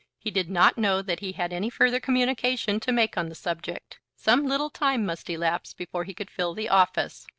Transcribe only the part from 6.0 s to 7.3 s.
he could fill the office.